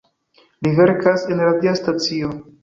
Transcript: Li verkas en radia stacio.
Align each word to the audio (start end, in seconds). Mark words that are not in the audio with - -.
Li 0.67 0.71
verkas 0.79 1.27
en 1.35 1.45
radia 1.51 1.75
stacio. 1.83 2.33